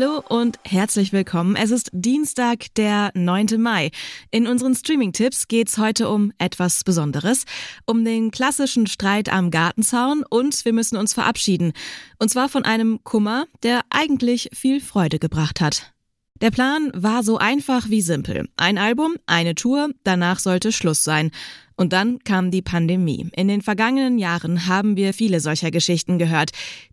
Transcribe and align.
Hallo 0.00 0.22
und 0.28 0.60
herzlich 0.64 1.12
willkommen. 1.12 1.56
Es 1.56 1.72
ist 1.72 1.90
Dienstag, 1.92 2.72
der 2.76 3.10
9. 3.14 3.60
Mai. 3.60 3.90
In 4.30 4.46
unseren 4.46 4.76
Streaming-Tipps 4.76 5.48
geht's 5.48 5.76
heute 5.76 6.08
um 6.08 6.32
etwas 6.38 6.84
Besonderes, 6.84 7.46
um 7.84 8.04
den 8.04 8.30
klassischen 8.30 8.86
Streit 8.86 9.28
am 9.28 9.50
Gartenzaun 9.50 10.22
und 10.30 10.64
wir 10.64 10.72
müssen 10.72 10.96
uns 10.96 11.14
verabschieden. 11.14 11.72
Und 12.20 12.28
zwar 12.28 12.48
von 12.48 12.64
einem 12.64 13.00
Kummer, 13.02 13.46
der 13.64 13.80
eigentlich 13.90 14.50
viel 14.52 14.80
Freude 14.80 15.18
gebracht 15.18 15.60
hat. 15.60 15.92
Der 16.40 16.50
Plan 16.50 16.90
war 16.94 17.22
so 17.22 17.38
einfach 17.38 17.90
wie 17.90 18.02
simpel. 18.02 18.48
Ein 18.56 18.78
Album, 18.78 19.16
eine 19.26 19.54
Tour, 19.54 19.90
danach 20.04 20.38
sollte 20.38 20.70
Schluss 20.70 21.02
sein. 21.02 21.30
Und 21.74 21.92
dann 21.92 22.18
kam 22.24 22.50
die 22.50 22.60
Pandemie. 22.60 23.30
In 23.36 23.46
den 23.46 23.62
vergangenen 23.62 24.18
Jahren 24.18 24.66
haben 24.66 24.96
wir 24.96 25.14
viele 25.14 25.38
solcher 25.38 25.70
Geschichten 25.70 26.18
gehört. 26.18 26.50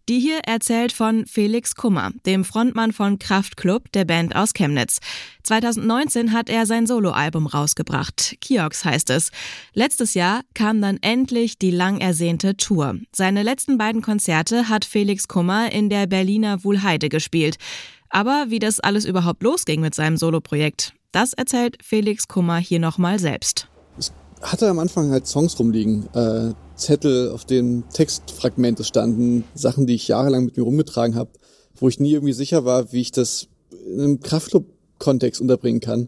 Die 0.07 0.19
hier 0.19 0.39
erzählt 0.45 0.91
von 0.91 1.25
Felix 1.25 1.73
Kummer, 1.73 2.11
dem 2.27 2.45
Frontmann 2.45 2.91
von 2.91 3.17
Kraftklub, 3.17 3.91
der 3.93 4.05
Band 4.05 4.35
aus 4.35 4.53
Chemnitz. 4.53 4.99
2019 5.41 6.33
hat 6.33 6.51
er 6.51 6.67
sein 6.67 6.85
Soloalbum 6.85 7.47
rausgebracht. 7.47 8.35
Kiox 8.41 8.85
heißt 8.85 9.09
es. 9.09 9.31
Letztes 9.73 10.13
Jahr 10.13 10.41
kam 10.53 10.81
dann 10.81 10.99
endlich 11.01 11.57
die 11.57 11.71
lang 11.71 11.99
ersehnte 11.99 12.55
Tour. 12.55 12.99
Seine 13.11 13.41
letzten 13.41 13.79
beiden 13.79 14.03
Konzerte 14.03 14.69
hat 14.69 14.85
Felix 14.85 15.27
Kummer 15.27 15.71
in 15.71 15.89
der 15.89 16.05
Berliner 16.05 16.63
Wuhlheide 16.63 17.09
gespielt. 17.09 17.57
Aber 18.15 18.45
wie 18.47 18.59
das 18.59 18.79
alles 18.79 19.03
überhaupt 19.03 19.43
losging 19.43 19.81
mit 19.81 19.93
seinem 19.93 20.15
Soloprojekt, 20.15 20.93
das 21.11 21.33
erzählt 21.33 21.75
Felix 21.83 22.29
Kummer 22.29 22.59
hier 22.59 22.79
nochmal 22.79 23.19
selbst. 23.19 23.67
Ich 23.99 24.09
hatte 24.41 24.69
am 24.69 24.79
Anfang 24.79 25.11
halt 25.11 25.27
Songs 25.27 25.59
rumliegen, 25.59 26.07
äh, 26.13 26.53
Zettel, 26.77 27.31
auf 27.31 27.43
denen 27.43 27.83
Textfragmente 27.89 28.85
standen, 28.85 29.43
Sachen, 29.53 29.85
die 29.85 29.95
ich 29.95 30.07
jahrelang 30.07 30.45
mit 30.45 30.55
mir 30.55 30.63
rumgetragen 30.63 31.17
habe, 31.17 31.31
wo 31.75 31.89
ich 31.89 31.99
nie 31.99 32.13
irgendwie 32.13 32.31
sicher 32.31 32.63
war, 32.63 32.93
wie 32.93 33.01
ich 33.01 33.11
das 33.11 33.49
in 33.85 33.99
einem 33.99 34.19
Kraftclub-Kontext 34.21 35.41
unterbringen 35.41 35.81
kann. 35.81 36.07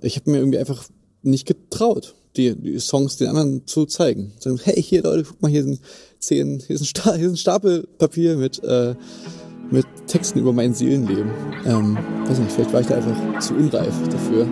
Ich 0.00 0.16
habe 0.16 0.30
mir 0.30 0.38
irgendwie 0.38 0.58
einfach 0.58 0.88
nicht 1.20 1.46
getraut, 1.46 2.14
die, 2.34 2.56
die, 2.56 2.78
Songs 2.78 3.18
den 3.18 3.28
anderen 3.28 3.66
zu 3.66 3.84
zeigen. 3.84 4.32
Sagen, 4.38 4.58
hey, 4.64 4.82
hier 4.82 5.02
Leute, 5.02 5.24
guck 5.24 5.42
mal, 5.42 5.50
hier 5.50 5.64
sind 5.64 5.82
zehn, 6.18 6.62
hier 6.66 6.76
ist 6.76 6.98
ein, 7.06 7.16
hier 7.18 7.26
ist 7.26 7.32
ein 7.32 7.36
Stapel 7.36 7.86
Papier 7.98 8.38
mit 8.38 8.64
äh, 8.64 8.94
mit 9.72 9.86
Texten 10.06 10.38
über 10.38 10.52
mein 10.52 10.74
Seelenleben. 10.74 11.30
Ähm, 11.64 11.98
weiß 12.26 12.38
nicht, 12.38 12.52
vielleicht 12.52 12.72
war 12.72 12.80
ich 12.80 12.86
da 12.86 12.96
einfach 12.96 13.38
zu 13.40 13.54
unreif 13.54 13.94
dafür. 14.08 14.46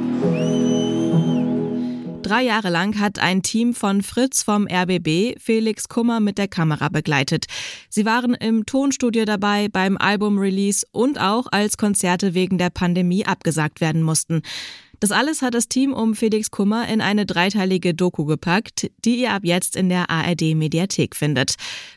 Drei 2.22 2.42
Jahre 2.42 2.70
lang 2.70 3.00
hat 3.00 3.18
ein 3.18 3.42
Team 3.42 3.74
von 3.74 4.02
Fritz 4.02 4.42
vom 4.42 4.68
RBB 4.68 5.38
Felix 5.40 5.88
Kummer 5.88 6.20
mit 6.20 6.38
der 6.38 6.48
Kamera 6.48 6.88
begleitet. 6.88 7.46
Sie 7.88 8.04
waren 8.04 8.34
im 8.34 8.66
Tonstudio 8.66 9.24
dabei 9.24 9.68
beim 9.68 9.96
Album-Release 9.96 10.86
und 10.92 11.20
auch 11.20 11.46
als 11.50 11.76
Konzerte 11.76 12.34
wegen 12.34 12.56
der 12.56 12.70
Pandemie 12.70 13.26
abgesagt 13.26 13.80
werden 13.80 14.02
mussten. 14.02 14.42
Das 15.00 15.10
alles 15.12 15.42
hat 15.42 15.54
das 15.54 15.66
Team 15.66 15.92
um 15.92 16.14
Felix 16.14 16.50
Kummer 16.50 16.86
in 16.86 17.00
eine 17.00 17.26
dreiteilige 17.26 17.94
Doku 17.94 18.26
gepackt, 18.26 18.90
die 19.04 19.16
ihr 19.16 19.32
ab 19.32 19.42
jetzt 19.44 19.74
in 19.74 19.88
der 19.88 20.10
ARD 20.10 20.54
Mediathek 20.54 21.16
findet. 21.16 21.54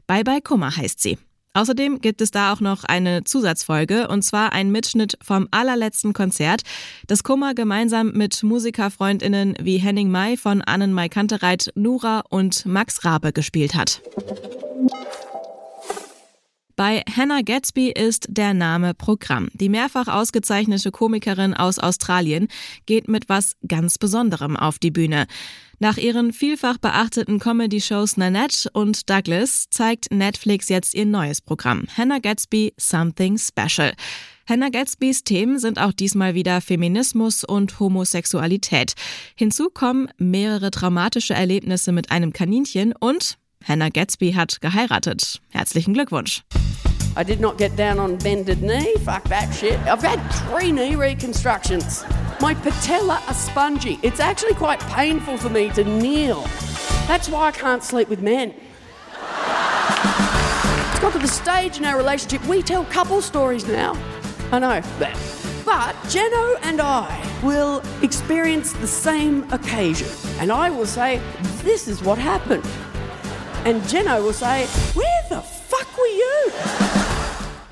Bye 0.07 0.23
bye 0.23 0.41
Kummer 0.41 0.75
heißt 0.75 1.01
sie. 1.01 1.17
Außerdem 1.55 2.01
gibt 2.01 2.21
es 2.21 2.31
da 2.31 2.51
auch 2.51 2.61
noch 2.61 2.83
eine 2.83 3.23
Zusatzfolge, 3.23 4.07
und 4.07 4.23
zwar 4.23 4.53
ein 4.53 4.71
Mitschnitt 4.71 5.17
vom 5.21 5.47
allerletzten 5.51 6.13
Konzert, 6.13 6.61
das 7.05 7.23
Kummer 7.23 7.53
gemeinsam 7.53 8.11
mit 8.11 8.41
Musikerfreundinnen 8.41 9.55
wie 9.61 9.77
Henning 9.77 10.09
May 10.09 10.35
von 10.35 10.63
Annen 10.63 10.93
May 10.93 11.09
Kantereit, 11.09 11.71
Nura 11.75 12.23
und 12.29 12.65
Max 12.65 13.05
Rabe 13.05 13.33
gespielt 13.33 13.75
hat. 13.75 14.01
Bei 16.75 17.03
Hannah 17.15 17.41
Gatsby 17.43 17.91
ist 17.91 18.25
der 18.29 18.55
Name 18.55 18.95
Programm. 18.95 19.49
Die 19.53 19.69
mehrfach 19.69 20.07
ausgezeichnete 20.07 20.89
Komikerin 20.89 21.53
aus 21.53 21.77
Australien 21.77 22.47
geht 22.87 23.07
mit 23.07 23.29
was 23.29 23.57
ganz 23.67 23.99
Besonderem 23.99 24.57
auf 24.57 24.79
die 24.79 24.89
Bühne. 24.89 25.27
Nach 25.83 25.97
ihren 25.97 26.31
vielfach 26.31 26.77
beachteten 26.77 27.39
Comedy-Shows 27.39 28.15
Nanette 28.15 28.69
und 28.71 29.09
Douglas 29.09 29.65
zeigt 29.69 30.13
Netflix 30.13 30.69
jetzt 30.69 30.93
ihr 30.93 31.05
neues 31.05 31.41
Programm, 31.41 31.87
Hannah 31.97 32.19
Gatsby 32.19 32.73
Something 32.77 33.37
Special. 33.37 33.91
Hannah 34.47 34.69
Gatsbys 34.69 35.25
Themen 35.25 35.59
sind 35.59 35.81
auch 35.81 35.91
diesmal 35.91 36.35
wieder 36.35 36.61
Feminismus 36.61 37.43
und 37.43 37.81
Homosexualität. 37.81 38.93
Hinzu 39.35 39.69
kommen 39.69 40.07
mehrere 40.17 40.71
traumatische 40.71 41.33
Erlebnisse 41.33 41.91
mit 41.91 42.11
einem 42.11 42.31
Kaninchen 42.31 42.93
und 42.97 43.37
Hannah 43.61 43.89
Gatsby 43.89 44.31
hat 44.31 44.61
geheiratet. 44.61 45.41
Herzlichen 45.49 45.93
Glückwunsch. 45.93 46.43
I 47.19 47.25
did 47.25 47.41
not 47.41 47.57
get 47.57 47.77
down 47.77 47.99
on 47.99 48.17
bended 48.19 48.59
knee. 48.59 48.87
Fuck 49.03 49.25
that 49.25 49.53
shit. 49.53 49.77
I've 49.85 50.01
had 50.01 50.21
three 50.49 50.71
knee 50.71 50.95
reconstructions. 50.95 52.05
My 52.43 52.53
patella 52.55 53.23
are 53.25 53.33
spongy. 53.33 53.99
It's 54.03 54.19
actually 54.19 54.55
quite 54.55 54.81
painful 54.81 55.37
for 55.37 55.47
me 55.47 55.69
to 55.69 55.85
kneel. 55.85 56.41
That's 57.07 57.29
why 57.29 57.47
I 57.47 57.51
can't 57.53 57.81
sleep 57.81 58.09
with 58.09 58.21
men. 58.21 58.49
It's 58.49 58.59
got 60.99 61.13
to 61.13 61.19
the 61.19 61.27
stage 61.29 61.77
in 61.77 61.85
our 61.85 61.95
relationship 61.95 62.45
we 62.45 62.61
tell 62.61 62.83
couple 62.83 63.21
stories 63.21 63.65
now. 63.65 63.93
I 64.51 64.59
know. 64.59 64.81
But 65.63 65.95
Jeno 66.11 66.59
and 66.63 66.81
I 66.81 67.25
will 67.41 67.81
experience 68.01 68.73
the 68.73 68.87
same 68.87 69.49
occasion. 69.53 70.09
And 70.37 70.51
I 70.51 70.69
will 70.69 70.85
say, 70.85 71.21
this 71.63 71.87
is 71.87 72.03
what 72.03 72.17
happened. 72.17 72.67
And 73.63 73.81
Jeno 73.83 74.21
will 74.21 74.33
say, 74.33 74.65
where 74.95 75.23
the 75.29 75.39
fuck 75.39 75.97
were 75.97 76.07
you? 76.07 77.02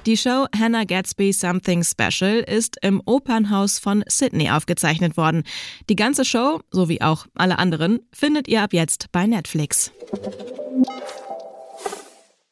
Die 0.07 0.17
Show 0.17 0.47
Hannah 0.57 0.84
Gatsby 0.84 1.31
Something 1.31 1.84
Special 1.84 2.39
ist 2.39 2.78
im 2.81 3.03
Opernhaus 3.06 3.78
von 3.78 4.03
Sydney 4.07 4.50
aufgezeichnet 4.50 5.16
worden. 5.16 5.44
Die 5.89 5.95
ganze 5.95 6.25
Show, 6.25 6.59
sowie 6.72 7.01
auch 7.01 7.28
alle 7.35 7.59
anderen, 7.59 8.00
findet 8.11 8.47
ihr 8.47 8.63
ab 8.63 8.73
jetzt 8.73 9.11
bei 9.11 9.28
Netflix. 9.28 9.91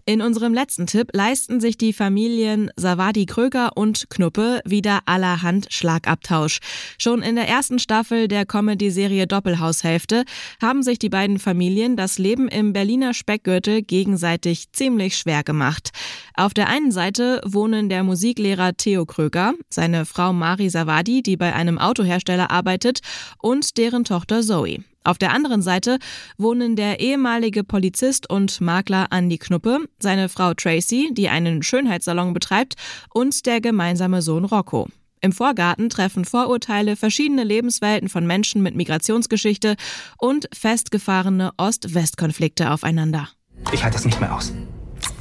In 0.10 0.24
unserem 0.24 0.56
letzten 0.56 0.88
Tipp 0.88 1.12
leisten 1.14 1.60
sich 1.60 1.78
die 1.78 1.94
Familien 1.94 2.72
Savadi 2.76 3.28
Kröger 3.28 3.78
und 3.78 4.10
Knuppe 4.10 4.60
wieder 4.66 5.02
allerhand 5.06 5.68
Schlagabtausch. 5.70 6.62
Schon 6.98 7.22
in 7.22 7.36
der 7.36 7.48
ersten 7.48 7.78
Staffel 7.78 8.28
der 8.28 8.48
Comedy-Serie 8.48 9.28
Doppelhaushälfte 9.28 10.24
haben 10.60 10.82
sich 10.82 10.98
die 10.98 11.10
beiden 11.10 11.38
Familien 11.38 11.96
das 11.96 12.18
Leben 12.18 12.48
im 12.48 12.74
Berliner 12.74 13.14
Speckgürtel 13.14 13.84
gegenseitig 13.84 14.72
ziemlich 14.72 15.16
schwer 15.16 15.44
gemacht. 15.44 15.92
Auf 16.34 16.56
der 16.56 16.70
einen 16.70 16.92
Seite 16.92 17.40
wohnen 17.46 17.88
der 17.88 18.02
Musiklehrer 18.02 18.76
Theo 18.76 19.06
Kröger, 19.06 19.54
seine 19.70 20.08
Frau 20.08 20.34
Mari 20.34 20.72
Savadi, 20.72 21.22
die 21.22 21.38
bei 21.38 21.54
einem 21.54 21.78
Autohersteller 21.78 22.50
arbeitet, 22.50 23.02
und 23.38 23.78
deren 23.78 24.06
Tochter 24.06 24.42
Zoe. 24.42 24.80
Auf 25.04 25.18
der 25.18 25.32
anderen 25.32 25.62
Seite 25.62 25.98
wohnen 26.38 26.76
der 26.76 27.00
ehemalige 27.00 27.64
Polizist 27.64 28.30
und 28.30 28.60
Makler 28.62 29.08
Andy 29.12 29.38
Knuppe, 29.38 29.80
seine 30.00 30.30
Frau 30.30 30.54
Tracy, 30.54 31.10
die 31.14 31.30
einen 31.30 31.64
Schönheitssalon 31.64 32.34
betreibt, 32.34 32.76
und 33.14 33.46
der 33.46 33.62
gemeinsame 33.62 34.22
Sohn 34.22 34.46
Rocco. 34.46 34.88
Im 35.22 35.32
Vorgarten 35.32 35.90
treffen 35.90 36.26
Vorurteile, 36.26 36.96
verschiedene 36.96 37.44
Lebenswelten 37.44 38.08
von 38.08 38.26
Menschen 38.26 38.62
mit 38.62 38.76
Migrationsgeschichte 38.76 39.76
und 40.18 40.48
festgefahrene 40.54 41.52
Ost-West-Konflikte 41.58 42.72
aufeinander. 42.72 43.30
Ich 43.74 43.84
halte 43.84 43.98
das 43.98 44.06
nicht 44.06 44.20
mehr 44.20 44.34
aus. 44.34 44.54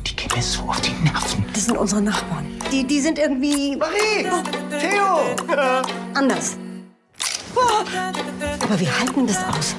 Die 0.07 0.15
gehen 0.15 0.31
mir 0.35 0.43
so 0.43 0.63
auf 0.63 0.81
die 0.81 0.93
Nerven. 1.03 1.45
Das 1.53 1.67
sind 1.67 1.77
unsere 1.77 2.03
Nachbarn. 2.03 2.47
Die, 2.71 2.85
die 2.85 3.01
sind 3.01 3.19
irgendwie. 3.19 3.77
Marie! 3.77 4.29
Theo! 4.71 5.37
Anders. 6.15 6.57
Aber 8.63 8.81
wir 8.81 8.99
halten 8.99 9.27
das 9.27 9.39
aus. 9.39 9.77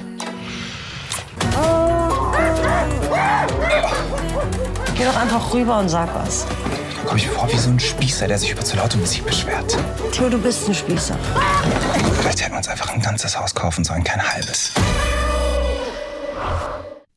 Geh 4.95 5.05
doch 5.05 5.15
einfach 5.15 5.53
rüber 5.53 5.79
und 5.79 5.89
sag 5.89 6.13
was. 6.15 6.45
Komm 7.05 7.17
ich 7.17 7.27
mir 7.27 7.33
vor 7.33 7.51
wie 7.51 7.57
so 7.57 7.69
ein 7.69 7.79
Spießer, 7.79 8.27
der 8.27 8.37
sich 8.37 8.51
über 8.51 8.63
zu 8.63 8.75
laute 8.77 8.97
Musik 8.97 9.25
beschwert. 9.25 9.77
Theo, 10.11 10.29
du 10.29 10.37
bist 10.37 10.67
ein 10.67 10.75
Spießer. 10.75 11.17
Vielleicht 12.19 12.41
hätten 12.41 12.53
wir 12.53 12.57
uns 12.57 12.67
einfach 12.67 12.89
ein 12.89 13.01
ganzes 13.01 13.39
Haus 13.39 13.55
kaufen 13.55 13.83
sollen, 13.83 14.03
kein 14.03 14.21
halbes. 14.21 14.73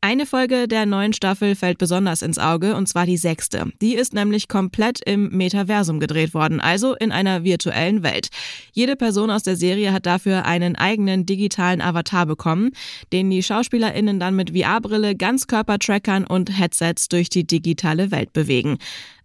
Eine 0.05 0.25
Folge 0.25 0.67
der 0.67 0.85
neuen 0.85 1.13
Staffel 1.13 1.55
fällt 1.55 1.77
besonders 1.77 2.23
ins 2.23 2.37
Auge, 2.37 2.75
und 2.75 2.89
zwar 2.89 3.05
die 3.05 3.15
sechste. 3.15 3.71
Die 3.81 3.95
ist 3.95 4.13
nämlich 4.13 4.49
komplett 4.49 4.99
im 4.99 5.29
Metaversum 5.29 6.01
gedreht 6.01 6.33
worden, 6.33 6.59
also 6.59 6.93
in 6.93 7.13
einer 7.13 7.45
virtuellen 7.45 8.03
Welt. 8.03 8.27
Jede 8.73 8.97
Person 8.97 9.31
aus 9.31 9.43
der 9.43 9.55
Serie 9.55 9.93
hat 9.93 10.05
dafür 10.05 10.43
einen 10.43 10.75
eigenen 10.75 11.25
digitalen 11.25 11.79
Avatar 11.79 12.25
bekommen, 12.25 12.71
den 13.13 13.29
die 13.29 13.41
SchauspielerInnen 13.41 14.19
dann 14.19 14.35
mit 14.35 14.49
VR-Brille, 14.49 15.15
Ganzkörpertrackern 15.15 16.27
und 16.27 16.59
Headsets 16.59 17.07
durch 17.07 17.29
die 17.29 17.47
digitale 17.47 18.11
Welt 18.11 18.33
bewegen. 18.33 18.79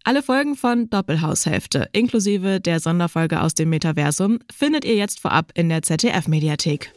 Alle 0.04 0.22
Folgen 0.22 0.54
von 0.54 0.88
Doppelhaushälfte, 0.88 1.88
inklusive 1.90 2.60
der 2.60 2.78
Sonderfolge 2.78 3.42
aus 3.42 3.54
dem 3.54 3.70
Metaversum, 3.70 4.38
findet 4.48 4.84
ihr 4.84 4.94
jetzt 4.94 5.18
vorab 5.18 5.50
in 5.56 5.70
der 5.70 5.82
ZDF-Mediathek. 5.82 6.92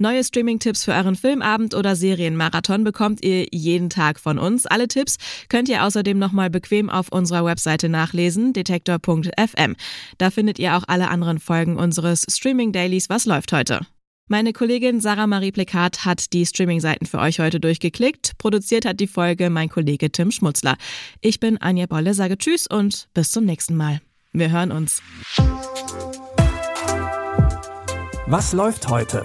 Neue 0.00 0.22
Streaming-Tipps 0.22 0.84
für 0.84 0.92
euren 0.92 1.16
Filmabend 1.16 1.74
oder 1.74 1.96
Serienmarathon 1.96 2.84
bekommt 2.84 3.24
ihr 3.24 3.48
jeden 3.50 3.90
Tag 3.90 4.20
von 4.20 4.38
uns. 4.38 4.64
Alle 4.64 4.86
Tipps 4.86 5.16
könnt 5.48 5.68
ihr 5.68 5.84
außerdem 5.84 6.16
nochmal 6.16 6.50
bequem 6.50 6.88
auf 6.88 7.08
unserer 7.10 7.44
Webseite 7.44 7.88
nachlesen, 7.88 8.52
detektor.fm. 8.52 9.74
Da 10.18 10.30
findet 10.30 10.60
ihr 10.60 10.76
auch 10.76 10.84
alle 10.86 11.08
anderen 11.08 11.40
Folgen 11.40 11.76
unseres 11.76 12.24
Streaming-Dailies 12.30 13.08
Was 13.08 13.26
läuft 13.26 13.52
heute. 13.52 13.80
Meine 14.28 14.52
Kollegin 14.52 15.00
Sarah 15.00 15.26
Marie 15.26 15.52
Plekat 15.52 16.04
hat 16.04 16.32
die 16.32 16.46
Streaming-Seiten 16.46 17.06
für 17.06 17.18
euch 17.18 17.40
heute 17.40 17.58
durchgeklickt. 17.58 18.38
Produziert 18.38 18.84
hat 18.84 19.00
die 19.00 19.06
Folge 19.08 19.50
mein 19.50 19.68
Kollege 19.68 20.12
Tim 20.12 20.30
Schmutzler. 20.30 20.76
Ich 21.22 21.40
bin 21.40 21.58
Anja 21.58 21.86
Bolle, 21.86 22.14
sage 22.14 22.38
Tschüss 22.38 22.68
und 22.68 23.08
bis 23.14 23.32
zum 23.32 23.44
nächsten 23.46 23.74
Mal. 23.74 24.00
Wir 24.32 24.52
hören 24.52 24.70
uns. 24.70 25.02
Was 28.26 28.52
läuft 28.52 28.88
heute? 28.88 29.24